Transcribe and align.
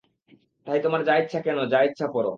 তাই, 0.67 0.79
তোমার 0.81 1.01
যা 1.03 1.13
ইচ্ছে 1.17 1.37
কেনো 1.45 1.63
যা 1.73 1.79
ইচ্ছে 1.83 2.05
পরো। 2.15 2.29